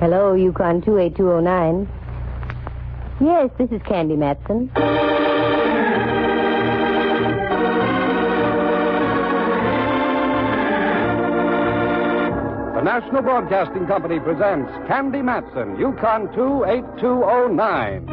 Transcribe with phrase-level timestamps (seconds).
[0.00, 1.88] Hello, Yukon 28209.
[3.20, 4.70] Yes, this is Candy Matson.
[12.76, 18.06] The National Broadcasting Company presents Candy Matson, Yukon 28209.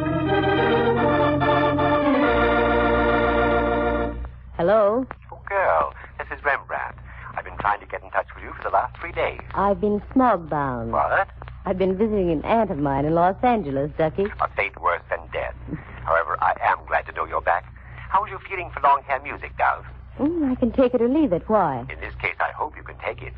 [4.56, 5.06] Hello.
[5.30, 6.96] Oh, girl, this is Rembrandt.
[7.36, 9.40] I've been trying to get in touch with you for the last three days.
[9.54, 10.90] I've been smog bound.
[10.90, 11.28] What?
[11.66, 14.26] I've been visiting an aunt of mine in Los Angeles, Ducky.
[14.40, 15.56] A fate worse than death.
[16.04, 17.64] However, I am glad to know you're back.
[18.08, 19.84] How are you feeling for long hair music, Dove?
[20.20, 21.42] Mm, I can take it or leave it.
[21.48, 21.80] Why?
[21.90, 23.34] In this case, I hope you can take it.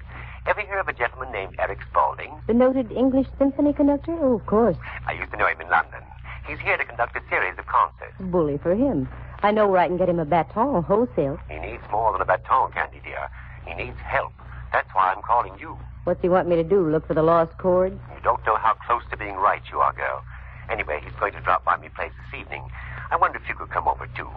[0.47, 2.39] Ever hear of a gentleman named Eric Spaulding?
[2.47, 4.13] The noted English symphony conductor?
[4.21, 4.77] Oh, of course.
[5.07, 6.03] I used to know him in London.
[6.47, 8.13] He's here to conduct a series of concerts.
[8.21, 9.09] Bully for him.
[9.43, 11.39] I know where I can get him a baton wholesale.
[11.49, 13.31] He needs more than a baton, Candy dear.
[13.67, 14.33] He needs help.
[14.73, 15.77] That's why I'm calling you.
[16.05, 16.89] What's he want me to do?
[16.89, 17.99] Look for the lost chords?
[18.15, 20.23] You don't know how close to being right you are, girl.
[20.71, 22.63] Anyway, he's going to drop by me place this evening.
[23.11, 24.29] I wonder if you could come over, too.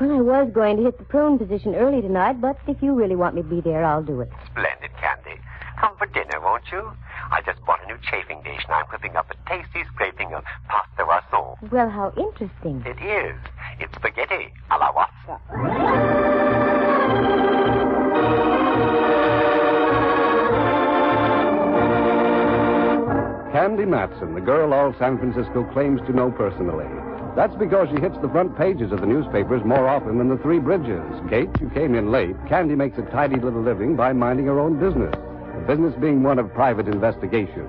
[0.00, 3.16] Well, I was going to hit the prone position early tonight, but if you really
[3.16, 4.30] want me to be there, I'll do it.
[4.46, 5.40] Splendid, Candy.
[5.78, 6.90] Come for dinner, won't you?
[7.30, 10.44] I just bought a new chafing dish, and I'm whipping up a tasty scraping of
[10.68, 11.70] pasta rasson.
[11.70, 12.82] Well, how interesting.
[12.86, 13.36] It is.
[13.78, 16.59] It's spaghetti a la Watson.
[23.52, 26.86] Candy Matson, the girl all San Francisco claims to know personally.
[27.34, 30.60] That's because she hits the front pages of the newspapers more often than the Three
[30.60, 31.02] Bridges.
[31.28, 32.36] Kate, you came in late.
[32.48, 36.38] Candy makes a tidy little living by minding her own business, the business being one
[36.38, 37.66] of private investigation.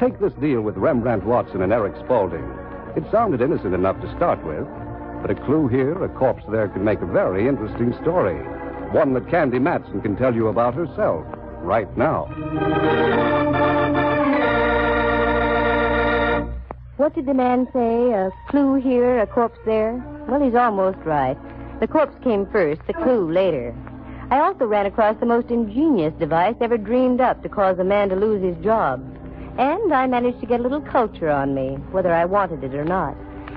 [0.00, 2.44] Take this deal with Rembrandt Watson and Eric Spaulding.
[2.96, 4.66] It sounded innocent enough to start with,
[5.22, 8.36] but a clue here, a corpse there, can make a very interesting story.
[8.90, 11.24] One that Candy Matson can tell you about herself
[11.62, 12.26] right now.
[16.96, 18.12] What did the man say?
[18.12, 20.02] A clue here, a corpse there?
[20.28, 21.36] Well, he's almost right.
[21.78, 23.74] The corpse came first, the clue later.
[24.30, 28.08] I also ran across the most ingenious device ever dreamed up to cause a man
[28.08, 29.04] to lose his job.
[29.58, 32.84] And I managed to get a little culture on me, whether I wanted it or
[32.84, 33.14] not.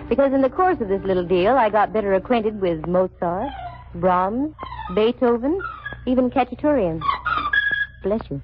[0.09, 3.51] Because in the course of this little deal, I got better acquainted with Mozart,
[3.95, 4.53] Brahms,
[4.95, 5.61] Beethoven,
[6.05, 6.99] even Khachaturian.
[8.03, 8.41] Bless you.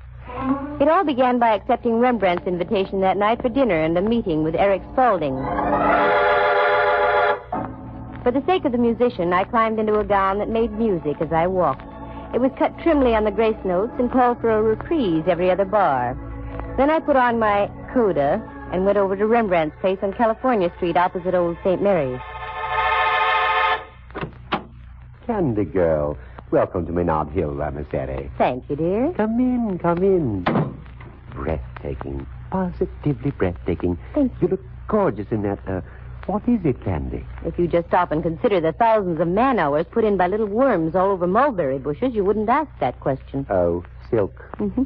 [0.81, 4.55] It all began by accepting Rembrandt's invitation that night for dinner and a meeting with
[4.55, 5.35] Eric Spaulding.
[8.23, 11.31] For the sake of the musician, I climbed into a gown that made music as
[11.31, 11.83] I walked.
[12.33, 15.63] It was cut trimly on the grace notes and called for a reprise every other
[15.63, 16.17] bar.
[16.75, 18.41] Then I put on my coda
[18.73, 21.81] and went over to Rembrandt's place on California Street opposite Old St.
[21.81, 22.19] Mary's.
[25.25, 26.17] Candy girl,
[26.51, 28.29] welcome to Menard Hill, Ramazeri.
[28.37, 29.13] Thank you, dear.
[29.17, 30.43] Come in, come in.
[31.31, 33.97] Breathtaking, positively breathtaking.
[34.13, 34.47] Thank you.
[34.49, 35.59] look gorgeous in that.
[35.67, 35.81] Uh,
[36.27, 37.23] what is it, Candy?
[37.45, 40.47] If you just stop and consider the thousands of man hours put in by little
[40.47, 43.45] worms all over mulberry bushes, you wouldn't ask that question.
[43.49, 44.43] Oh, silk.
[44.57, 44.83] Mm-hmm.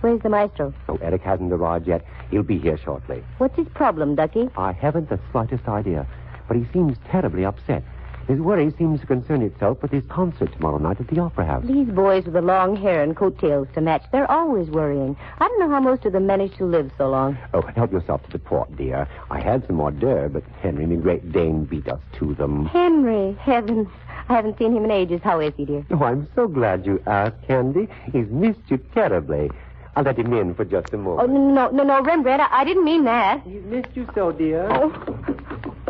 [0.00, 0.74] Where's the maestro?
[0.88, 2.04] Oh, Eric hasn't arrived yet.
[2.32, 3.22] He'll be here shortly.
[3.38, 4.48] What's his problem, Ducky?
[4.56, 6.04] I haven't the slightest idea,
[6.48, 7.84] but he seems terribly upset.
[8.28, 11.64] His worry seems to concern itself with his concert tomorrow night at the Opera House.
[11.66, 15.16] These boys with the long hair and coattails to match, they're always worrying.
[15.38, 17.36] I don't know how most of them manage to live so long.
[17.52, 19.08] Oh, help yourself to the port, dear.
[19.30, 22.66] I had some hors d'oeuvre, but Henry, the Great Dane, beat us to them.
[22.66, 23.88] Henry, heavens.
[24.28, 25.20] I haven't seen him in ages.
[25.22, 25.84] How is he, dear?
[25.90, 27.88] Oh, I'm so glad you asked, Candy.
[28.12, 29.50] He's missed you terribly.
[29.94, 31.28] I'll let him in for just a moment.
[31.28, 33.42] Oh, no, no, no, Rembrandt, I, I didn't mean that.
[33.42, 34.66] He's missed you so, dear.
[34.70, 35.36] Oh.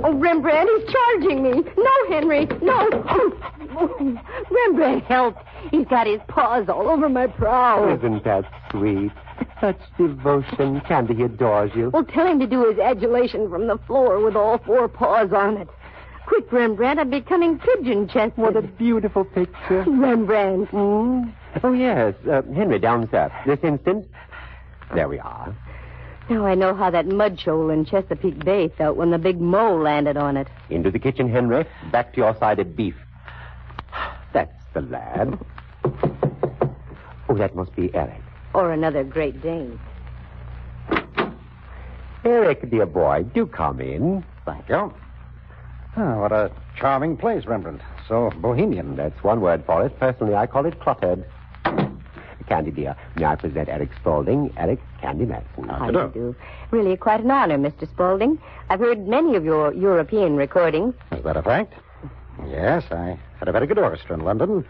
[0.04, 1.62] Oh, Rembrandt, he's charging me.
[1.76, 2.88] No, Henry, no.
[4.50, 5.36] Rembrandt, help.
[5.70, 7.94] He's got his paws all over my brow.
[7.96, 9.12] Isn't that sweet?
[9.60, 10.80] Such devotion.
[10.82, 11.90] Candy, adores you.
[11.90, 15.56] Well, tell him to do his adulation from the floor with all four paws on
[15.56, 15.68] it.
[16.26, 18.36] Quick, Rembrandt, I'm becoming pigeon-chested.
[18.36, 19.84] What a beautiful picture.
[19.86, 20.70] Rembrandt.
[20.70, 21.32] Mm.
[21.62, 22.14] Oh, yes.
[22.28, 23.30] Uh, Henry, down, sir.
[23.46, 24.06] This instant.
[24.94, 25.54] There we are.
[26.30, 29.78] Now I know how that mud shoal in Chesapeake Bay felt when the big mole
[29.78, 30.48] landed on it.
[30.70, 31.66] Into the kitchen, Henry.
[31.90, 32.94] Back to your side of beef.
[34.32, 35.38] That's the lad.
[37.28, 38.20] Oh, that must be Eric.
[38.54, 39.78] Or another Great Dane.
[42.24, 44.24] Eric, dear boy, do come in.
[44.44, 44.94] Thank you.
[45.96, 47.82] Oh, what a charming place, Rembrandt.
[48.08, 48.96] So bohemian.
[48.96, 49.98] That's one word for it.
[49.98, 51.24] Personally, I call it cluttered.
[52.52, 55.70] Candy, dear, may I present Eric Spaulding, Eric Candy Matson.
[55.70, 56.20] How How do do you you do?
[56.32, 56.36] do?
[56.76, 57.88] Really quite an honor, Mr.
[57.88, 58.38] Spaulding.
[58.68, 60.94] I've heard many of your European recordings.
[61.12, 61.72] Is that a fact?
[62.50, 64.66] Yes, I had a very good orchestra in London.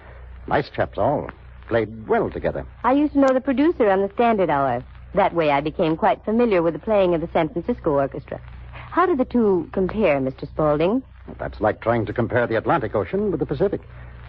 [0.46, 1.29] Nice chaps all.
[1.67, 2.64] Played well together.
[2.84, 4.84] I used to know the producer on the Standard Hour.
[5.17, 8.40] That way I became quite familiar with the playing of the San Francisco Orchestra.
[8.73, 10.46] How do the two compare, Mr.
[10.46, 11.02] Spaulding?
[11.40, 13.81] That's like trying to compare the Atlantic Ocean with the Pacific.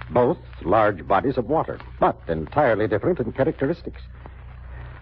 [0.09, 4.01] Both large bodies of water, but entirely different in characteristics.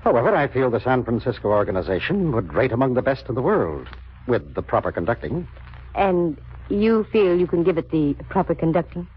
[0.03, 3.87] However, I feel the San Francisco organization would rate among the best in the world,
[4.27, 5.47] with the proper conducting.
[5.95, 6.39] And
[6.69, 9.07] you feel you can give it the proper conducting?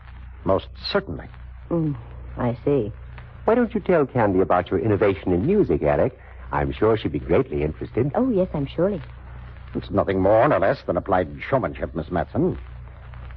[0.44, 1.26] Most certainly.
[1.70, 1.96] Mm,
[2.36, 2.92] I see.
[3.44, 6.19] Why don't you tell Candy about your innovation in music, Alec?
[6.52, 8.10] I'm sure she'd be greatly interested.
[8.14, 9.02] Oh, yes, I'm surely.
[9.75, 12.58] It's nothing more nor less than applied showmanship, Miss Matson.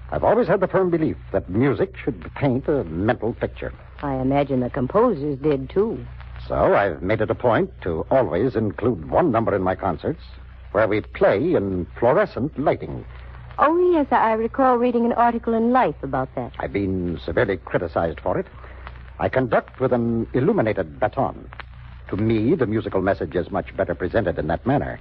[0.10, 3.74] I've always had the firm belief that music should paint a mental picture.
[4.02, 6.06] I imagine the composers did, too.
[6.48, 10.22] So I've made it a point to always include one number in my concerts
[10.72, 13.06] where we play in fluorescent lighting.
[13.60, 16.54] Oh, yes, I recall reading an article in Life about that.
[16.60, 18.46] I've been severely criticized for it.
[19.20, 21.50] I conduct with an illuminated baton.
[22.10, 25.00] To me, the musical message is much better presented in that manner.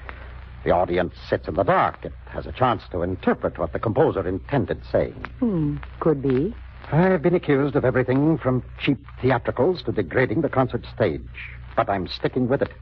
[0.66, 2.04] The audience sits in the dark.
[2.04, 5.24] It has a chance to interpret what the composer intended saying.
[5.38, 6.56] Hmm, could be.
[6.90, 11.22] I've been accused of everything from cheap theatricals to degrading the concert stage.
[11.76, 12.72] But I'm sticking with it.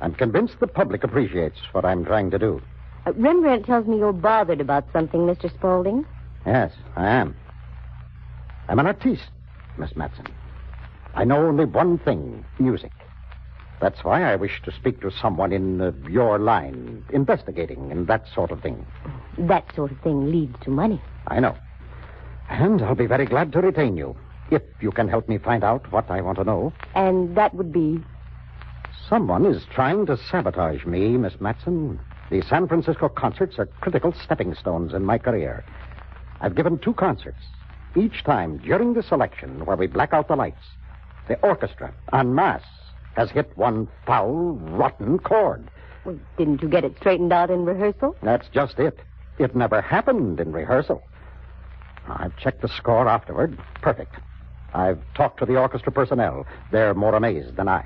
[0.00, 2.60] I'm convinced the public appreciates what I'm trying to do.
[3.06, 5.54] Uh, Rembrandt tells me you're bothered about something, Mr.
[5.54, 6.04] Spaulding.
[6.44, 7.36] Yes, I am.
[8.68, 9.30] I'm an artiste,
[9.78, 10.26] Miss Matson.
[11.14, 12.90] I know only one thing music.
[13.80, 18.26] That's why I wish to speak to someone in uh, your line, investigating and that
[18.34, 18.86] sort of thing.
[19.38, 21.00] That sort of thing leads to money.
[21.28, 21.56] I know.
[22.50, 24.16] And I'll be very glad to retain you
[24.50, 26.72] if you can help me find out what I want to know.
[26.94, 28.02] And that would be.
[29.08, 32.00] Someone is trying to sabotage me, Miss Matson.
[32.30, 35.64] The San Francisco concerts are critical stepping stones in my career.
[36.40, 37.40] I've given two concerts.
[37.96, 40.64] Each time during the selection where we black out the lights,
[41.28, 42.62] the orchestra, en masse,
[43.16, 45.70] has hit one foul, rotten chord.
[46.04, 48.16] Well, didn't you get it straightened out in rehearsal?
[48.22, 48.98] That's just it.
[49.38, 51.02] It never happened in rehearsal.
[52.08, 53.58] I've checked the score afterward.
[53.82, 54.16] Perfect.
[54.74, 56.46] I've talked to the orchestra personnel.
[56.70, 57.84] They're more amazed than I.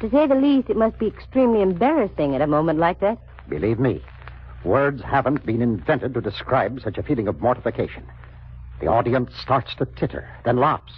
[0.00, 3.18] To say the least, it must be extremely embarrassing at a moment like that.
[3.48, 4.02] Believe me,
[4.64, 8.04] words haven't been invented to describe such a feeling of mortification.
[8.80, 10.92] The audience starts to titter, then laughs.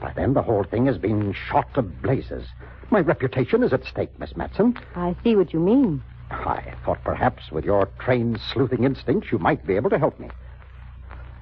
[0.00, 2.46] By then, the whole thing has been shot to blazes.
[2.94, 4.78] My reputation is at stake, Miss Matson.
[4.94, 6.00] I see what you mean.
[6.30, 10.28] I thought perhaps with your trained sleuthing instincts you might be able to help me.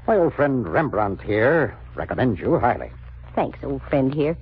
[0.06, 2.90] My old friend Rembrandt here recommends you highly.
[3.34, 4.34] Thanks, old friend here.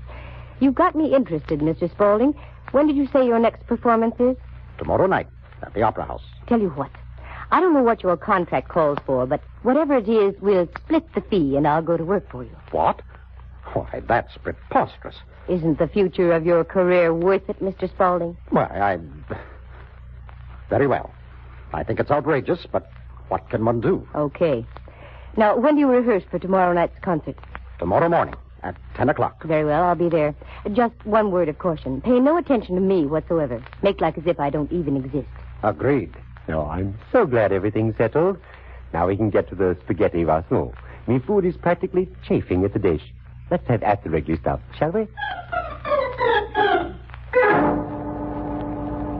[0.61, 1.91] You've got me interested, Mr.
[1.91, 2.33] Spaulding.
[2.71, 4.37] When did you say your next performance is?
[4.79, 5.27] Tomorrow night
[5.62, 6.23] at the Opera House.
[6.47, 6.93] Tell you what.
[7.51, 11.23] I don't know what your contract calls for, but whatever it is, we'll split the
[11.23, 12.57] fee and I'll go to work for you.
[12.71, 13.03] What?
[13.73, 15.17] Why, that's preposterous.
[15.49, 17.89] Isn't the future of your career worth it, Mr.
[17.89, 18.37] Spaulding?
[18.51, 18.99] Why, I.
[20.69, 21.13] Very well.
[21.73, 22.91] I think it's outrageous, but
[23.29, 24.07] what can one do?
[24.15, 24.65] Okay.
[25.37, 27.37] Now, when do you rehearse for tomorrow night's concert?
[27.79, 29.43] Tomorrow morning at 10 o'clock.
[29.45, 30.35] Very well, I'll be there.
[30.73, 32.01] Just one word of caution.
[32.01, 33.63] Pay no attention to me whatsoever.
[33.83, 35.29] Make like as if I don't even exist.
[35.63, 36.15] Agreed.
[36.49, 38.39] Oh, I'm so glad everything's settled.
[38.93, 40.73] Now we can get to the spaghetti Vasson.
[41.07, 43.03] Me food is practically chafing at the dish.
[43.50, 45.09] Let's have at the regular stuff, shall we?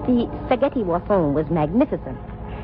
[0.07, 2.17] The spaghetti Wasson was magnificent.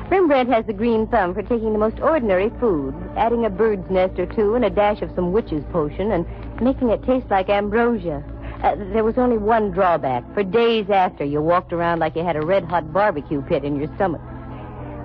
[0.09, 4.17] Rembrandt has the green thumb for taking the most ordinary food, adding a bird's nest
[4.17, 6.25] or two and a dash of some witch's potion, and
[6.61, 8.23] making it taste like ambrosia.
[8.63, 10.23] Uh, there was only one drawback.
[10.33, 13.75] For days after, you walked around like you had a red hot barbecue pit in
[13.75, 14.21] your stomach.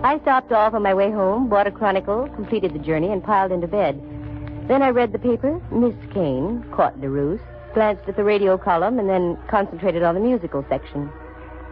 [0.04, 3.52] I stopped off on my way home, bought a chronicle, completed the journey, and piled
[3.52, 4.00] into bed.
[4.68, 7.40] Then I read the paper, Miss Kane, caught the ruse,
[7.74, 11.10] glanced at the radio column, and then concentrated on the musical section.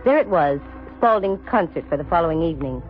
[0.04, 0.60] There it was,
[0.98, 2.82] Spaulding's concert for the following evening.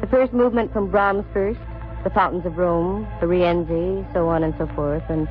[0.00, 1.60] The first movement from Brahms first,
[2.04, 5.26] the Fountains of Rome, the Rienzi, so on and so forth, and,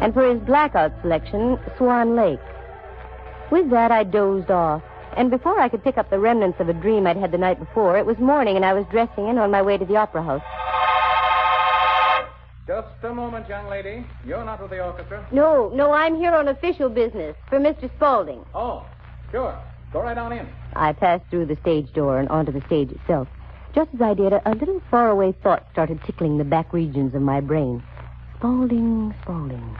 [0.00, 2.40] and for his blackout selection, Swan Lake.
[3.50, 4.82] With that, I dozed off.
[5.16, 7.58] And before I could pick up the remnants of a dream I'd had the night
[7.58, 10.22] before, it was morning and I was dressing and on my way to the opera
[10.22, 10.42] house.
[12.66, 14.06] Just a moment, young lady.
[14.24, 15.26] You're not with the orchestra.
[15.32, 17.92] No, no, I'm here on official business for Mr.
[17.96, 18.44] Spaulding.
[18.54, 18.86] Oh,
[19.32, 19.58] sure.
[19.92, 20.48] Go right on in.
[20.74, 23.26] I passed through the stage door and onto the stage itself.
[23.74, 27.22] Just as I did, a, a little faraway thought started tickling the back regions of
[27.22, 27.82] my brain.
[28.38, 29.76] Spaulding, Spaulding.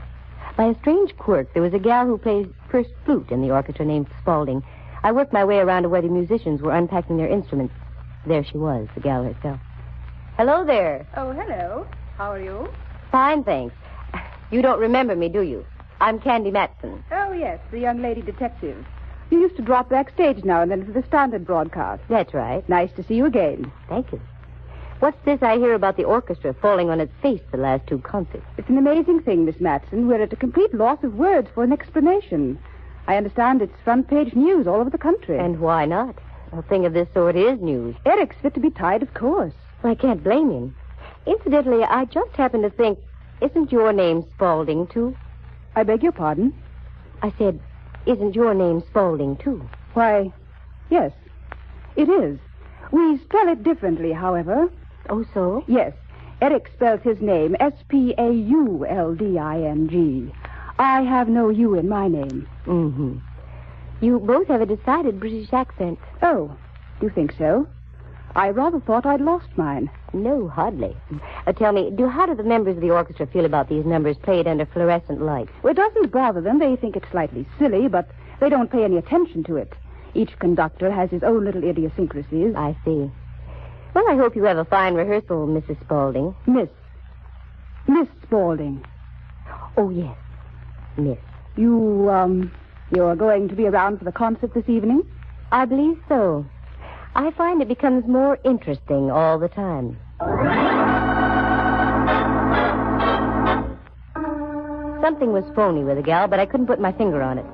[0.57, 3.85] By a strange quirk, there was a gal who plays first flute in the orchestra
[3.85, 4.61] named Spaulding.
[5.03, 7.73] I worked my way around to where the musicians were unpacking their instruments.
[8.27, 9.59] There she was, the gal herself.
[10.37, 11.07] Hello there.
[11.15, 11.87] Oh, hello.
[12.17, 12.69] How are you?
[13.11, 13.75] Fine, thanks.
[14.51, 15.65] You don't remember me, do you?
[15.99, 17.03] I'm Candy Matson.
[17.11, 18.85] Oh, yes, the young lady detective.
[19.31, 22.03] You used to drop backstage now and then for the standard broadcast.
[22.09, 22.67] That's right.
[22.69, 23.71] Nice to see you again.
[23.89, 24.21] Thank you.
[24.99, 28.45] What's this I hear about the orchestra falling on its face the last two concerts?
[28.57, 30.07] It's an amazing thing, Miss Matson.
[30.07, 32.59] We're at a complete loss of words for an explanation.
[33.07, 35.39] I understand it's front page news all over the country.
[35.39, 36.15] And why not?
[36.51, 37.95] A thing of this sort is news.
[38.05, 39.53] Eric's fit to be tied, of course.
[39.83, 40.75] I can't blame him.
[41.25, 42.99] Incidentally, I just happened to think,
[43.41, 45.15] isn't your name Spaulding, too?
[45.75, 46.53] I beg your pardon?
[47.21, 47.59] I said,
[48.05, 49.67] isn't your name Spaulding, too?
[49.93, 50.33] Why,
[50.89, 51.11] yes,
[51.95, 52.39] it is.
[52.91, 54.69] We spell it differently, however.
[55.09, 55.63] Oh, so?
[55.67, 55.93] Yes,
[56.41, 60.33] Eric spells his name S P A U L D I N G.
[60.77, 62.47] I have no U in my name.
[62.65, 63.17] Mm-hmm.
[64.01, 65.99] You both have a decided British accent.
[66.21, 66.55] Oh,
[66.99, 67.67] do you think so?
[68.35, 69.89] I rather thought I'd lost mine.
[70.11, 70.95] No, hardly.
[71.45, 74.17] Uh, tell me, do how do the members of the orchestra feel about these numbers
[74.17, 75.51] played under fluorescent lights?
[75.61, 76.57] Well, it doesn't bother them.
[76.59, 78.09] They think it's slightly silly, but
[78.39, 79.73] they don't pay any attention to it.
[80.15, 82.55] Each conductor has his own little idiosyncrasies.
[82.55, 83.11] I see.
[83.93, 85.79] Well, I hope you have a fine rehearsal, Mrs.
[85.81, 86.35] Spaulding.
[86.47, 86.69] Miss.
[87.87, 88.83] Miss Spaulding.
[89.77, 90.17] Oh, yes.
[90.97, 91.17] Miss.
[91.55, 92.51] You, um,
[92.95, 95.03] you're going to be around for the concert this evening?
[95.51, 96.45] I believe so.
[97.15, 99.97] I find it becomes more interesting all the time.
[105.01, 107.45] Something was phony with the gal, but I couldn't put my finger on it.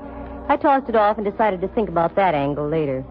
[0.47, 3.03] I tossed it off and decided to think about that angle later.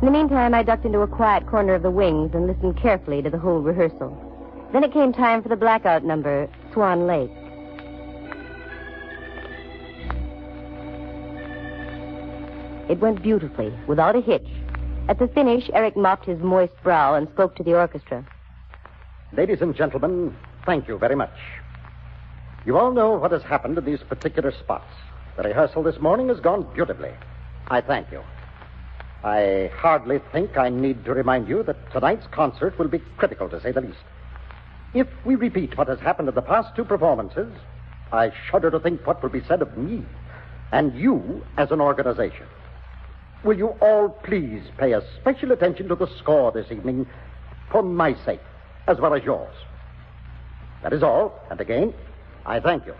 [0.00, 3.22] In the meantime, I ducked into a quiet corner of the wings and listened carefully
[3.22, 4.14] to the whole rehearsal.
[4.72, 7.30] Then it came time for the blackout number, Swan Lake.
[12.90, 14.46] It went beautifully, without a hitch.
[15.06, 18.24] At the finish, Eric mopped his moist brow and spoke to the orchestra.
[19.36, 20.34] Ladies and gentlemen,
[20.64, 21.36] thank you very much.
[22.64, 24.90] You all know what has happened in these particular spots.
[25.36, 27.12] The rehearsal this morning has gone beautifully.
[27.68, 28.22] I thank you.
[29.22, 33.60] I hardly think I need to remind you that tonight's concert will be critical, to
[33.60, 33.98] say the least.
[34.94, 37.52] If we repeat what has happened in the past two performances,
[38.10, 40.02] I shudder to think what will be said of me
[40.72, 42.46] and you as an organization.
[43.44, 47.06] Will you all please pay a special attention to the score this evening
[47.70, 48.40] for my sake,
[48.88, 49.54] as well as yours?
[50.82, 51.92] That is all, and again,
[52.46, 52.94] I thank you.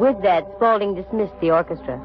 [0.00, 2.00] With that, Spaulding dismissed the orchestra.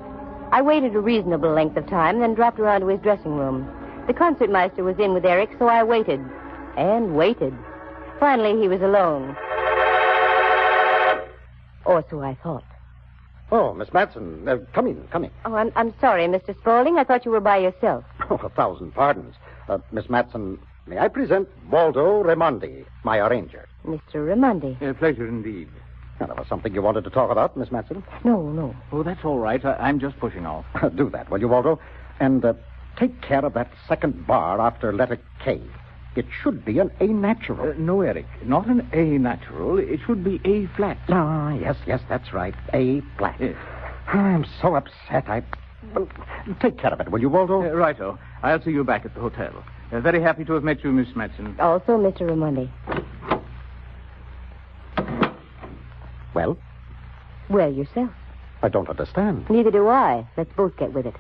[0.52, 3.68] I waited a reasonable length of time, then dropped around to his dressing room.
[4.06, 6.20] The concertmeister was in with Eric, so I waited.
[6.78, 7.58] And waited.
[8.20, 9.36] Finally, he was alone.
[11.88, 12.64] Or so I thought.
[13.50, 15.32] Oh, Miss Matson, uh, come in, come in.
[15.46, 16.54] Oh, I'm, I'm sorry, Mr.
[16.60, 16.98] Spaulding.
[16.98, 18.04] I thought you were by yourself.
[18.30, 19.36] Oh, a thousand pardons.
[19.70, 23.70] Uh, Miss Matson, may I present Waldo Raimondi, my arranger?
[23.86, 24.16] Mr.
[24.16, 24.82] Raimondi.
[24.82, 25.70] A pleasure indeed.
[26.20, 28.04] Now, there was something you wanted to talk about, Miss Matson?
[28.26, 28.76] No, no.
[28.92, 29.64] Oh, that's all right.
[29.64, 30.66] I, I'm just pushing off.
[30.98, 31.80] Do that, will you, Waldo?
[32.20, 32.56] And uh,
[32.98, 35.62] take care of that second bar after letter K.
[36.18, 37.70] It should be an A natural.
[37.70, 39.78] Uh, no, Eric, not an A natural.
[39.78, 40.98] It should be A flat.
[41.10, 42.56] Ah, yes, yes, that's right.
[42.74, 43.36] A flat.
[43.40, 43.56] Yes.
[44.08, 45.30] I'm so upset.
[45.30, 45.44] I.
[45.94, 46.08] Well,
[46.60, 47.62] take care of it, will you, Waldo?
[47.62, 48.18] Uh, righto.
[48.42, 49.64] I'll see you back at the hotel.
[49.92, 51.56] Uh, very happy to have met you, Miss Matson.
[51.60, 52.22] Also, Mr.
[52.22, 52.68] Raimondi.
[56.34, 56.58] Well,
[57.48, 58.10] Well, yourself.
[58.64, 59.48] I don't understand.
[59.52, 60.26] Neither do I.
[60.36, 61.16] Let's both get with it.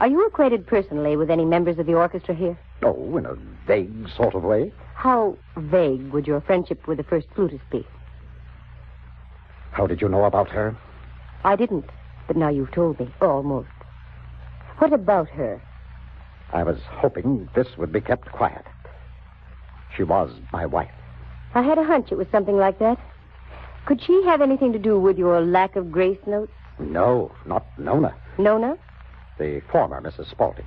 [0.00, 2.58] Are you acquainted personally with any members of the orchestra here?
[2.82, 3.34] Oh, in a
[3.66, 4.72] vague sort of way.
[4.94, 7.86] How vague would your friendship with the first flutist be?
[9.70, 10.76] How did you know about her?
[11.44, 11.86] I didn't,
[12.26, 13.12] but now you've told me.
[13.20, 13.68] Almost.
[14.78, 15.62] What about her?
[16.52, 18.64] I was hoping this would be kept quiet.
[19.96, 20.90] She was my wife.
[21.54, 22.98] I had a hunch it was something like that.
[23.86, 26.52] Could she have anything to do with your lack of grace notes?
[26.78, 28.14] No, not Nona.
[28.38, 28.76] Nona?
[29.38, 30.30] The former Mrs.
[30.30, 30.66] Spaulding.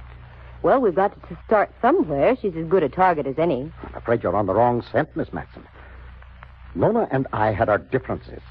[0.66, 2.36] Well, we've got to start somewhere.
[2.42, 3.72] She's as good a target as any.
[3.84, 5.64] I'm afraid you're on the wrong scent, Miss Matson.
[6.74, 8.42] Nona and I had our differences.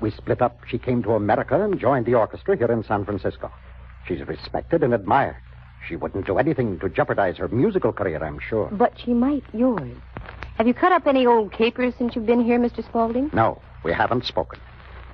[0.00, 0.56] We split up.
[0.68, 3.50] She came to America and joined the orchestra here in San Francisco.
[4.06, 5.34] She's respected and admired.
[5.88, 8.68] She wouldn't do anything to jeopardize her musical career, I'm sure.
[8.70, 9.96] But she might yours.
[10.54, 12.84] Have you cut up any old capers since you've been here, Mr.
[12.84, 13.30] Spaulding?
[13.32, 14.60] No, we haven't spoken.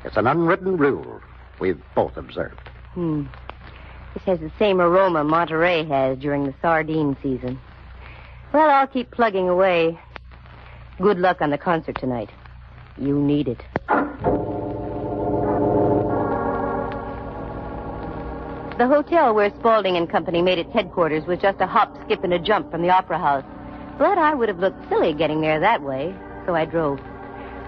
[0.05, 1.23] It's an unwritten rule
[1.59, 2.69] we've both observed.
[2.93, 3.25] Hmm.
[4.14, 7.61] This has the same aroma Monterey has during the sardine season.
[8.52, 9.99] Well, I'll keep plugging away.
[11.00, 12.31] Good luck on the concert tonight.
[12.99, 13.62] You need it.
[18.79, 22.33] The hotel where Spaulding and Company made its headquarters was just a hop, skip, and
[22.33, 23.45] a jump from the Opera House.
[23.99, 26.14] But I would have looked silly getting there that way,
[26.47, 26.99] so I drove.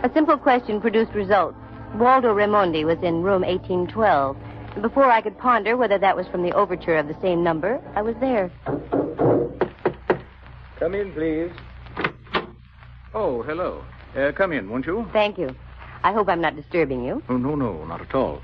[0.03, 1.57] A simple question produced results.
[1.97, 4.37] Waldo Raimondi was in room 1812.
[4.73, 7.81] And before I could ponder whether that was from the overture of the same number,
[7.95, 8.51] I was there.
[10.79, 11.51] Come in, please.
[13.15, 13.85] Oh, hello.
[14.17, 15.07] Uh, come in, won't you?
[15.13, 15.55] Thank you.
[16.03, 17.23] I hope I'm not disturbing you.
[17.29, 18.43] Oh, no, no, not at all.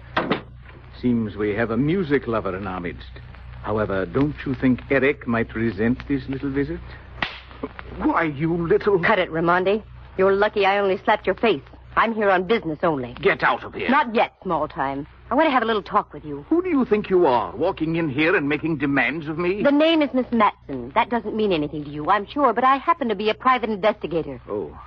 [1.00, 3.10] Seems we have a music lover in our midst.
[3.62, 6.80] However, don't you think Eric might resent this little visit?
[7.98, 9.02] Why, you little.
[9.02, 9.82] Cut it, Raimondi.
[10.16, 11.62] You're lucky I only slapped your face.
[11.96, 13.14] I'm here on business only.
[13.14, 13.90] Get out of here.
[13.90, 15.06] Not yet, small time.
[15.30, 16.46] I want to have a little talk with you.
[16.48, 19.62] Who do you think you are, walking in here and making demands of me?
[19.62, 20.90] The name is Miss Matson.
[20.94, 23.68] That doesn't mean anything to you, I'm sure, but I happen to be a private
[23.68, 24.40] investigator.
[24.48, 24.78] Oh.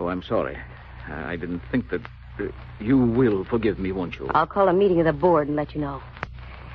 [0.00, 0.56] Oh, I'm sorry.
[1.06, 2.00] I didn't think that.
[2.38, 2.44] Uh,
[2.80, 4.28] you will forgive me, won't you?
[4.32, 6.00] I'll call a meeting of the board and let you know.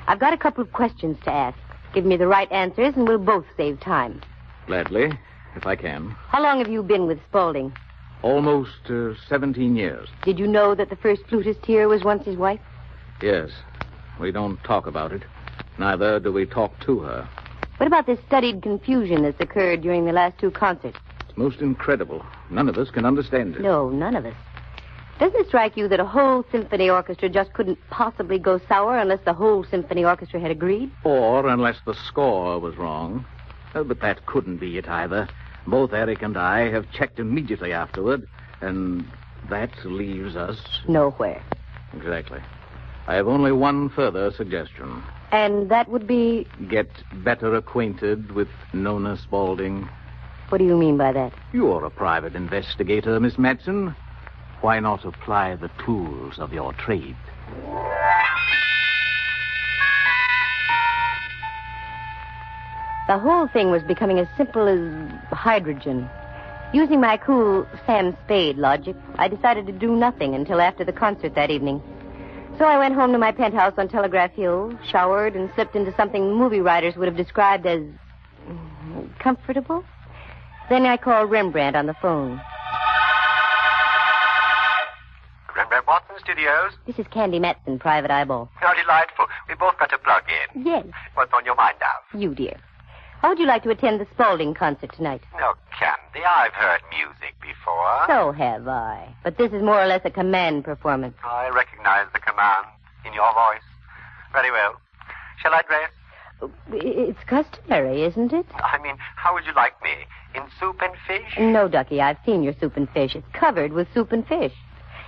[0.06, 1.58] I've got a couple of questions to ask.
[1.94, 4.20] Give me the right answers, and we'll both save time.
[4.66, 5.10] Gladly,
[5.56, 6.10] if I can.
[6.28, 7.72] How long have you been with Spaulding?
[8.24, 10.08] Almost uh, 17 years.
[10.22, 12.58] Did you know that the first flutist here was once his wife?
[13.20, 13.50] Yes.
[14.18, 15.22] We don't talk about it.
[15.78, 17.28] Neither do we talk to her.
[17.76, 20.96] What about this studied confusion that's occurred during the last two concerts?
[21.28, 22.24] It's most incredible.
[22.48, 23.60] None of us can understand it.
[23.60, 24.34] No, none of us.
[25.18, 29.20] Doesn't it strike you that a whole symphony orchestra just couldn't possibly go sour unless
[29.26, 30.90] the whole symphony orchestra had agreed?
[31.04, 33.26] Or unless the score was wrong.
[33.74, 35.28] Uh, but that couldn't be it either.
[35.66, 38.28] Both Eric and I have checked immediately afterward,
[38.60, 39.06] and
[39.48, 40.58] that leaves us.
[40.88, 41.42] Nowhere.
[41.94, 42.40] Exactly.
[43.06, 45.02] I have only one further suggestion.
[45.30, 46.46] And that would be.
[46.68, 46.88] Get
[47.24, 49.88] better acquainted with Nona Spaulding.
[50.48, 51.32] What do you mean by that?
[51.52, 53.94] You're a private investigator, Miss Matson.
[54.60, 57.16] Why not apply the tools of your trade?
[63.06, 66.08] The whole thing was becoming as simple as hydrogen.
[66.72, 71.34] Using my cool Sam Spade logic, I decided to do nothing until after the concert
[71.34, 71.82] that evening.
[72.58, 76.34] So I went home to my penthouse on Telegraph Hill, showered, and slipped into something
[76.34, 77.82] movie writers would have described as
[79.18, 79.84] comfortable.
[80.70, 82.40] Then I called Rembrandt on the phone.
[85.54, 86.72] Rembrandt Watson Studios.
[86.86, 88.48] This is Candy Matson, private eyeball.
[88.54, 89.26] How delightful.
[89.48, 90.22] We both got to plug
[90.54, 90.64] in.
[90.64, 92.18] Yes, What's on your mind now?
[92.18, 92.56] you dear.
[93.24, 95.22] How would you like to attend the Spaulding concert tonight?
[95.40, 98.04] No, Candy, I've heard music before.
[98.06, 99.14] So have I.
[99.24, 101.14] But this is more or less a command performance.
[101.24, 102.66] I recognize the command
[103.06, 103.62] in your voice.
[104.34, 104.78] Very well.
[105.40, 105.90] Shall I dress?
[106.70, 108.44] It's customary, isn't it?
[108.56, 109.92] I mean, how would you like me?
[110.34, 111.38] In soup and fish?
[111.38, 113.14] No, Ducky, I've seen your soup and fish.
[113.14, 114.52] It's covered with soup and fish.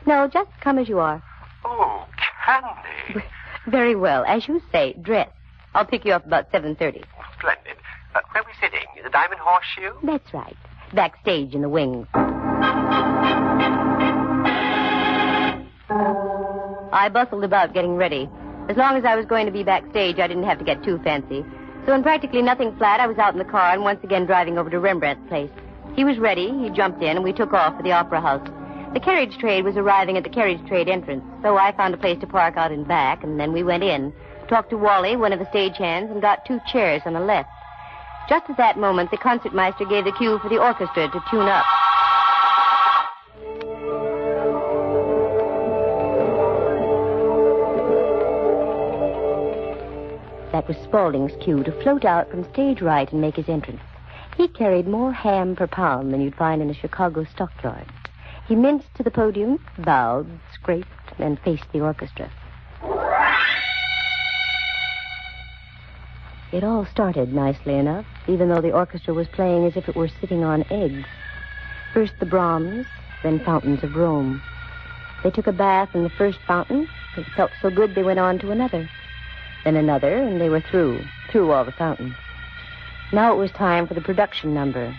[0.07, 1.23] No, just come as you are.
[1.67, 2.07] Oh,
[2.47, 3.27] Candy.
[3.67, 4.25] Very well.
[4.27, 5.29] As you say, dress.
[5.75, 7.05] I'll pick you up about 7.30.
[7.39, 7.77] Splendid.
[8.33, 8.87] Where are we sitting?
[9.03, 9.95] The Diamond Horseshoe?
[10.03, 10.57] That's right.
[10.95, 12.07] Backstage in the wings.
[16.93, 18.29] I bustled about getting ready.
[18.69, 20.99] As long as I was going to be backstage, I didn't have to get too
[21.05, 21.45] fancy.
[21.85, 24.59] So in practically nothing flat, I was out in the car and once again driving
[24.59, 25.51] over to Rembrandt's place.
[25.95, 28.47] He was ready, he jumped in, and we took off for the Opera House.
[28.93, 32.19] The carriage trade was arriving at the carriage trade entrance, so I found a place
[32.21, 34.13] to park out in back, and then we went in,
[34.49, 37.51] talked to Wally, one of the stagehands, and got two chairs on the left.
[38.29, 41.65] Just at that moment, the concertmeister gave the cue for the orchestra to tune up.
[50.51, 53.83] That was Spaulding's cue to float out from stage right and make his entrance.
[54.37, 57.87] He carried more ham per pound than you'd find in a Chicago stockyard.
[58.49, 62.31] He minced to the podium, bowed, scraped, and faced the orchestra.
[66.53, 70.09] It all started nicely enough, even though the orchestra was playing as if it were
[70.21, 71.07] sitting on eggs.
[71.93, 72.87] First the Brahms,
[73.23, 74.43] then Fountains of Rome.
[75.23, 76.89] They took a bath in the first fountain.
[77.17, 78.89] It felt so good they went on to another.
[79.65, 82.15] Then another, and they were through, through all the fountains.
[83.13, 84.95] Now it was time for the production number.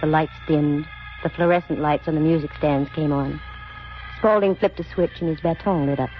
[0.00, 0.86] The lights dimmed.
[1.22, 3.40] The fluorescent lights on the music stands came on.
[4.18, 6.10] Spaulding flipped a switch and his baton lit up.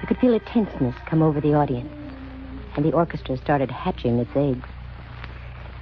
[0.00, 1.92] You could feel a tenseness come over the audience
[2.76, 4.68] and the orchestra started hatching its eggs.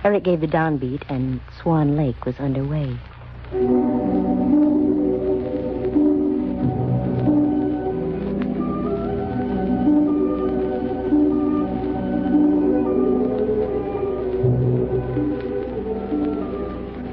[0.04, 2.94] Eric gave the downbeat, and Swan Lake was underway.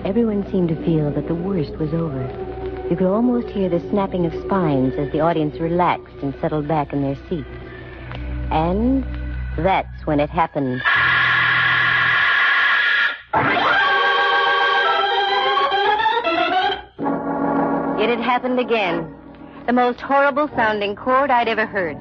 [0.04, 2.22] Everyone seemed to feel that the worst was over.
[2.90, 6.92] You could almost hear the snapping of spines as the audience relaxed and settled back
[6.92, 7.48] in their seats.
[8.52, 9.06] And
[9.56, 10.82] that's when it happened.
[18.42, 19.14] Happened again.
[19.68, 21.96] The most horrible sounding chord I'd ever heard.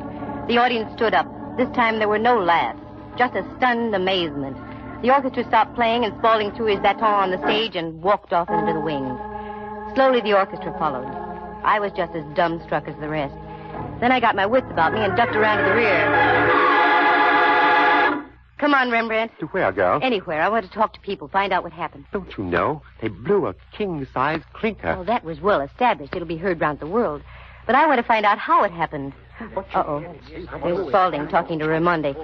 [0.48, 1.26] The audience stood up.
[1.58, 2.80] This time there were no laughs,
[3.18, 4.56] just a stunned amazement.
[5.02, 8.48] The orchestra stopped playing and Spaulding threw his baton on the stage and walked off
[8.48, 9.20] into the wings.
[9.94, 11.12] Slowly the orchestra followed.
[11.62, 13.34] I was just as dumbstruck as the rest.
[14.00, 16.59] Then I got my wits about me and ducked around to the rear.
[18.60, 19.32] Come on, Rembrandt.
[19.40, 20.00] To where, girl?
[20.02, 20.42] Anywhere.
[20.42, 22.04] I want to talk to people, find out what happened.
[22.12, 22.82] Don't you know?
[23.00, 24.96] They blew a king-size clinker.
[24.98, 26.14] Oh, that was well established.
[26.14, 27.22] It'll be heard round the world.
[27.64, 29.14] But I want to find out how it happened.
[29.40, 30.04] Uh-oh.
[30.28, 30.46] There's
[30.88, 32.14] Spaulding talking to Raimondi.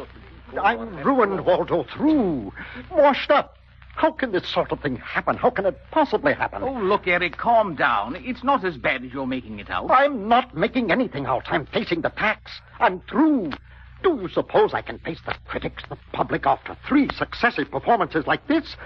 [0.62, 2.53] I'm ruined, Waldo, through.
[2.90, 3.57] Washed up.
[3.94, 5.38] How can this sort of thing happen?
[5.38, 6.62] How can it possibly happen?
[6.62, 8.14] Oh, look, Eric, calm down.
[8.14, 9.90] It's not as bad as you're making it out.
[9.90, 11.44] I'm not making anything out.
[11.46, 12.53] I'm facing the facts.
[12.79, 13.53] I'm through.
[14.02, 18.46] Do you suppose I can face the critics, the public, after three successive performances like
[18.46, 18.76] this?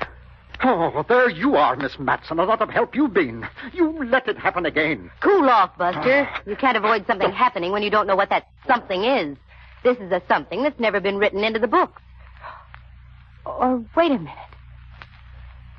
[0.63, 2.39] Oh, there you are, Miss Matson.
[2.39, 3.47] A lot of help you've been.
[3.73, 5.11] You let it happen again.
[5.21, 6.29] Cool off, Buster.
[6.31, 6.43] Ah.
[6.47, 9.39] You can't avoid something happening when you don't know what that something is.
[9.83, 12.03] This is a something that's never been written into the books.
[13.47, 14.35] Or wait a minute.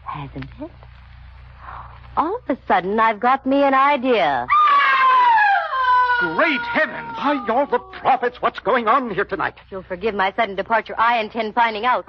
[0.06, 0.72] Hasn't it?
[2.18, 4.48] All of a sudden, I've got me an idea.
[6.22, 7.18] Great heavens!
[7.18, 9.56] By all the prophets, what's going on here tonight?
[9.66, 12.06] If you'll forgive my sudden departure, I intend finding out.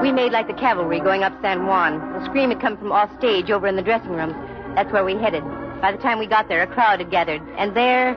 [0.00, 1.98] We made like the cavalry going up San Juan.
[2.12, 4.34] The scream had come from off stage over in the dressing rooms.
[4.76, 5.42] That's where we headed.
[5.82, 7.42] By the time we got there, a crowd had gathered.
[7.58, 8.16] And there,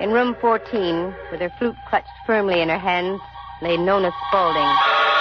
[0.00, 3.20] in room 14, with her flute clutched firmly in her hands,
[3.60, 5.19] lay Nona Spaulding.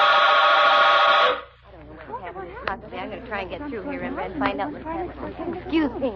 [3.29, 5.61] Try and get through here and and find out what's happening.
[5.61, 6.13] Excuse me.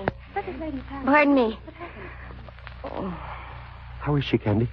[1.06, 1.60] Pardon me.
[4.00, 4.68] How is she, Candy?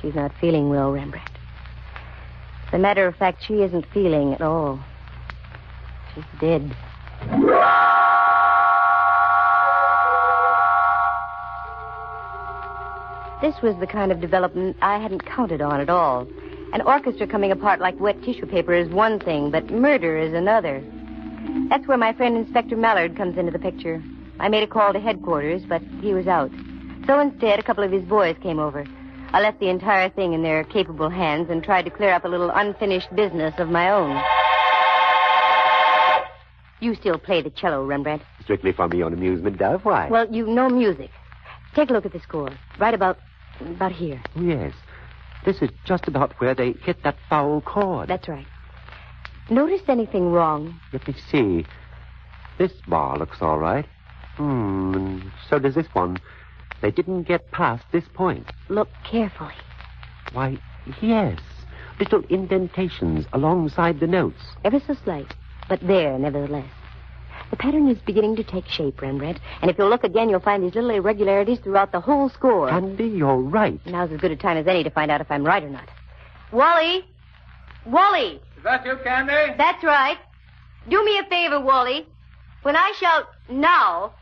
[0.00, 1.30] She's not feeling well, Rembrandt.
[2.68, 4.80] As a matter of fact, she isn't feeling at all.
[6.14, 6.74] She's dead.
[13.42, 16.26] This was the kind of development I hadn't counted on at all.
[16.72, 20.84] An orchestra coming apart like wet tissue paper is one thing, but murder is another.
[21.68, 24.00] That's where my friend Inspector Mallard comes into the picture.
[24.38, 26.50] I made a call to headquarters, but he was out.
[27.06, 28.86] So instead, a couple of his boys came over.
[29.32, 32.28] I left the entire thing in their capable hands and tried to clear up a
[32.28, 34.22] little unfinished business of my own.
[36.80, 38.22] You still play the cello, Rembrandt.
[38.42, 39.84] Strictly for me on amusement, Dove.
[39.84, 40.08] Why?
[40.08, 41.10] Well, you know music.
[41.74, 42.50] Take a look at the score.
[42.78, 43.18] Right about
[43.60, 44.22] about here.
[44.36, 44.72] Oh, yes.
[45.44, 48.08] This is just about where they hit that foul chord.
[48.08, 48.46] That's right.
[49.48, 50.78] Notice anything wrong?
[50.92, 51.66] Let me see.
[52.58, 53.86] This bar looks all right.
[54.36, 56.18] Hmm, and so does this one.
[56.82, 58.50] They didn't get past this point.
[58.68, 59.54] Look carefully.
[60.32, 60.58] Why,
[61.02, 61.38] yes.
[61.98, 64.42] Little indentations alongside the notes.
[64.64, 65.34] Ever so slight,
[65.68, 66.70] but there, nevertheless.
[67.50, 69.40] The pattern is beginning to take shape, Rembrandt.
[69.60, 72.68] And if you'll look again, you'll find these little irregularities throughout the whole score.
[72.68, 73.80] Candy, you're right.
[73.86, 75.88] Now's as good a time as any to find out if I'm right or not.
[76.52, 77.04] Wally!
[77.86, 78.40] Wally!
[78.56, 79.54] Is that you, Candy?
[79.58, 80.18] That's right.
[80.88, 82.06] Do me a favor, Wally.
[82.62, 84.12] When I shout now,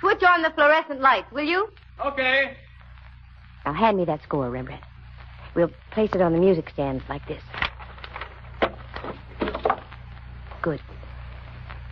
[0.00, 1.68] switch on the fluorescent lights, will you?
[2.04, 2.56] Okay.
[3.66, 4.82] Now hand me that score, Rembrandt.
[5.54, 7.42] We'll place it on the music stands like this.
[10.62, 10.80] Good.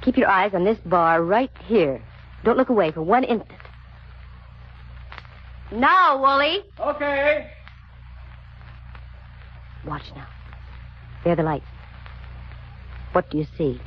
[0.07, 2.01] Keep your eyes on this bar right here.
[2.45, 3.59] Don't look away for one instant.
[5.73, 6.63] Now, Wally.
[6.79, 7.51] Okay.
[9.85, 10.29] Watch now.
[11.25, 11.67] There are the lights.
[13.11, 13.81] What do you see?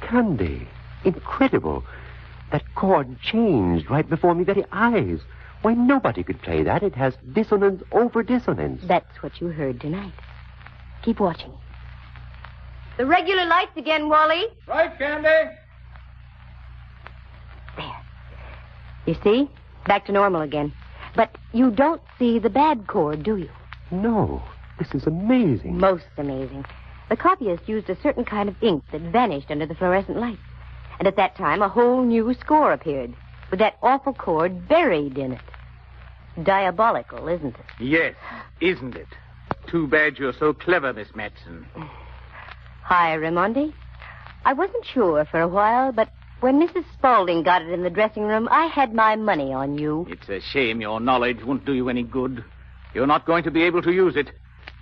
[0.00, 0.68] Candy.
[1.04, 1.82] Incredible.
[2.52, 5.18] That chord changed right before my very eyes.
[5.62, 6.84] Why, nobody could play that.
[6.84, 8.82] It has dissonance over dissonance.
[8.86, 10.12] That's what you heard tonight.
[11.02, 11.52] Keep watching.
[12.96, 14.44] The regular lights again, Wally.
[14.68, 15.26] Right, Candy.
[15.26, 15.56] There.
[19.06, 19.50] You see?
[19.86, 20.72] Back to normal again.
[21.14, 23.50] But you don't see the bad chord, do you?
[23.90, 24.42] No.
[24.78, 25.78] This is amazing.
[25.78, 26.64] Most amazing.
[27.10, 30.38] The copyist used a certain kind of ink that vanished under the fluorescent light.
[30.98, 33.14] And at that time, a whole new score appeared,
[33.50, 35.40] with that awful chord buried in it.
[36.42, 37.64] Diabolical, isn't it?
[37.78, 38.14] Yes,
[38.60, 39.08] isn't it?
[39.68, 41.66] Too bad you're so clever, Miss Matson.
[42.82, 43.72] Hi, Raimondi.
[44.44, 46.08] I wasn't sure for a while, but
[46.44, 46.84] when Mrs.
[46.92, 50.06] Spaulding got it in the dressing room, I had my money on you.
[50.10, 52.44] It's a shame your knowledge won't do you any good.
[52.92, 54.30] You're not going to be able to use it.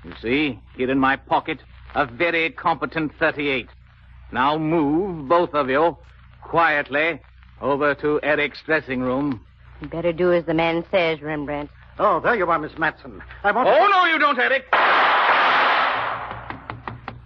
[0.02, 1.60] You see, here in my pocket,
[1.94, 3.68] a very competent 38.
[4.32, 5.96] Now move, both of you,
[6.42, 7.20] quietly,
[7.60, 9.46] over to Eric's dressing room.
[9.80, 11.70] You better do as the man says, Rembrandt.
[12.00, 13.22] Oh, there you are, Miss Matson.
[13.44, 14.64] I want Oh, no, you don't, Eric.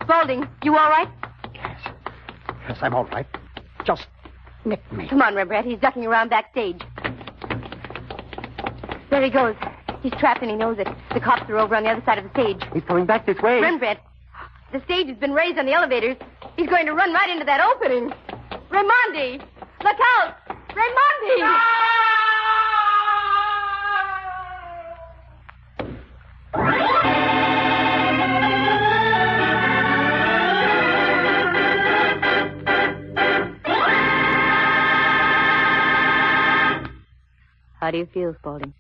[0.03, 1.09] Spaulding, you all right?
[1.55, 1.81] Yes.
[2.69, 3.27] Yes, I'm all right.
[3.87, 4.07] just
[4.67, 5.09] nicked me.
[5.09, 5.67] Come on, Rembrandt.
[5.67, 6.81] He's ducking around backstage.
[9.11, 9.55] There he goes.
[10.03, 10.89] He's trapped and he knows it.
[11.15, 12.63] The cops are over on the other side of the stage.
[12.75, 13.61] He's coming back this way.
[13.61, 13.99] Rembrandt,
[14.73, 16.17] the stage has been raised on the elevators.
[16.57, 18.13] He's going to run right into that opening.
[18.71, 19.41] Raimondi!
[19.83, 20.37] Look out!
[20.49, 22.16] Raimondi!
[37.87, 38.75] How do you feel, Spaulding?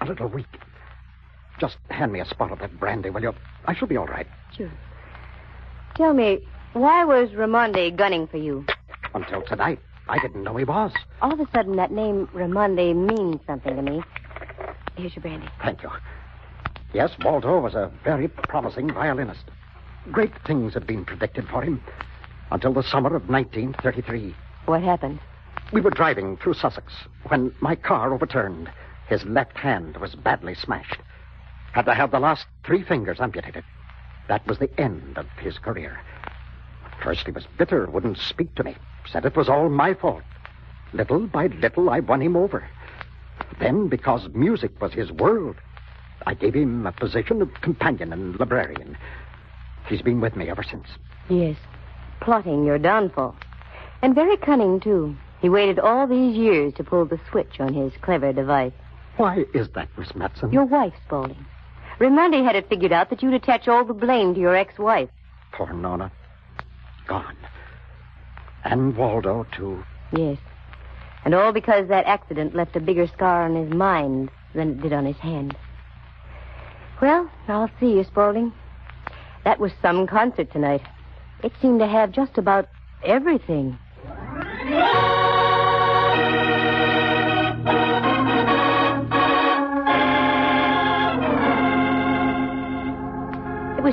[0.00, 0.46] A little weak.
[1.58, 3.34] Just hand me a spot of that brandy, will you?
[3.64, 4.28] I shall be all right.
[4.56, 4.70] Sure.
[5.96, 8.64] Tell me, why was Raimondi gunning for you?
[9.12, 10.92] Until tonight, I didn't know he was.
[11.20, 14.00] All of a sudden, that name Raimondi means something to me.
[14.96, 15.48] Here's your brandy.
[15.60, 15.90] Thank you.
[16.94, 19.46] Yes, Waldo was a very promising violinist.
[20.12, 21.82] Great things had been predicted for him
[22.52, 24.32] until the summer of 1933.
[24.66, 25.18] What happened?
[25.72, 26.92] We were driving through Sussex
[27.28, 28.70] when my car overturned.
[29.08, 30.98] His left hand was badly smashed.
[31.72, 33.64] Had to have the last three fingers amputated.
[34.28, 36.00] That was the end of his career.
[36.84, 38.76] At first he was bitter, wouldn't speak to me.
[39.10, 40.22] Said it was all my fault.
[40.92, 42.68] Little by little I won him over.
[43.58, 45.56] Then, because music was his world,
[46.26, 48.96] I gave him a position of companion and librarian.
[49.88, 50.86] He's been with me ever since.
[51.28, 51.56] Yes.
[52.20, 53.36] Plotting your downfall.
[54.02, 55.16] And very cunning, too.
[55.40, 58.72] He waited all these years to pull the switch on his clever device.
[59.16, 60.52] Why is that, Miss Matson?
[60.52, 61.44] Your wife, Spaulding.
[61.98, 65.08] Raimondi had it figured out that you'd attach all the blame to your ex-wife.
[65.52, 66.12] Poor Nona.
[67.06, 67.36] Gone.
[68.64, 69.82] And Waldo, too.
[70.12, 70.38] Yes.
[71.24, 74.92] And all because that accident left a bigger scar on his mind than it did
[74.92, 75.56] on his hand.
[77.00, 78.52] Well, I'll see you, Spaulding.
[79.44, 80.82] That was some concert tonight.
[81.42, 82.68] It seemed to have just about
[83.04, 83.78] everything.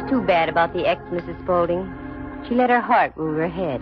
[0.03, 1.41] Was too bad about the ex, Mrs.
[1.43, 1.91] Spaulding.
[2.47, 3.81] She let her heart rule her head.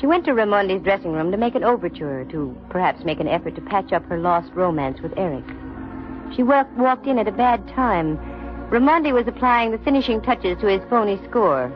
[0.00, 3.54] She went to Raimondi's dressing room to make an overture, to perhaps make an effort
[3.56, 5.44] to patch up her lost romance with Eric.
[6.34, 8.16] She wa- walked in at a bad time.
[8.70, 11.70] Raimondi was applying the finishing touches to his phony score.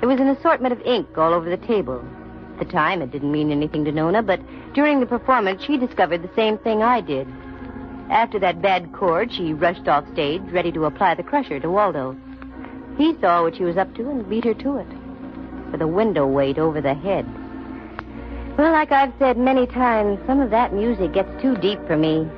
[0.00, 2.04] There was an assortment of ink all over the table.
[2.54, 4.40] At the time, it didn't mean anything to Nona, but
[4.74, 7.26] during the performance, she discovered the same thing I did.
[8.10, 12.16] After that bad chord, she rushed off stage, ready to apply the crusher to Waldo.
[12.98, 14.88] He saw what she was up to and beat her to it,
[15.70, 17.24] with a window weight over the head.
[18.58, 22.28] Well, like I've said many times, some of that music gets too deep for me.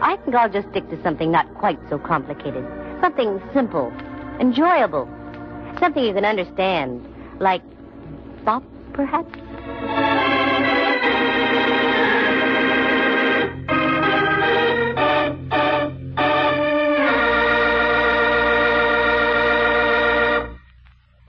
[0.00, 2.64] I think I'll just stick to something not quite so complicated.
[3.00, 3.92] Something simple,
[4.38, 5.08] enjoyable.
[5.80, 7.04] Something you can understand.
[7.40, 7.62] Like
[8.44, 9.45] bop, perhaps?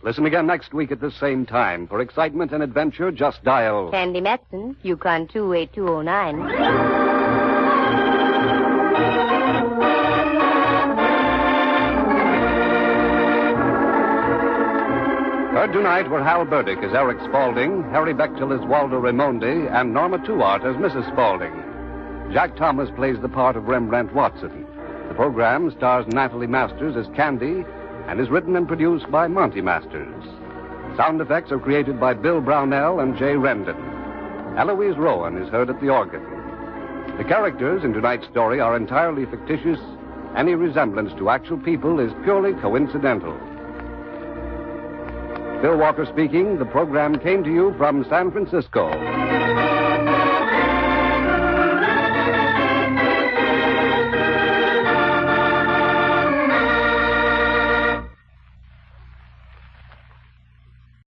[0.08, 1.86] Listen again next week at this same time.
[1.86, 3.92] For excitement and adventure, just dial.
[3.92, 6.48] Candy Matson, Yukon 28209.
[15.52, 20.20] Heard tonight were Hal Burdick as Eric Spaulding, Harry Bechtel as Waldo Raimondi, and Norma
[20.20, 21.06] Tuart as Mrs.
[21.12, 22.32] Spaulding.
[22.32, 24.66] Jack Thomas plays the part of Rembrandt Watson.
[25.10, 27.66] The program stars Natalie Masters as Candy
[28.08, 30.24] and is written and produced by Monty Masters.
[30.96, 33.78] Sound effects are created by Bill Brownell and Jay Rendon.
[34.58, 36.24] Eloise Rowan is heard at the organ.
[37.18, 39.80] The characters in tonight's story are entirely fictitious.
[40.36, 43.38] Any resemblance to actual people is purely coincidental.
[45.62, 46.60] Bill Walker speaking.
[46.60, 49.27] The program came to you from San Francisco.